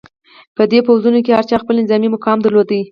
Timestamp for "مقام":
2.15-2.37